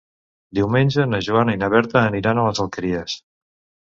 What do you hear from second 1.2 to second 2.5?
Joana i na Berta aniran a